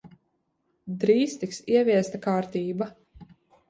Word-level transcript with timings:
Drīz 1.03 1.37
tiks 1.43 1.63
ieviesta 1.77 2.25
kārtība. 2.29 2.93